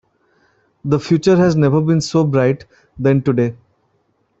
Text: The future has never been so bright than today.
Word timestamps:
The 0.83 0.99
future 0.99 1.35
has 1.35 1.55
never 1.55 1.79
been 1.79 2.01
so 2.01 2.23
bright 2.23 2.65
than 2.97 3.21
today. 3.21 3.55